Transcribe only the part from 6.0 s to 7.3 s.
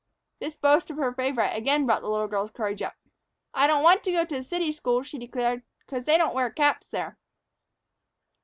they don't wear caps there."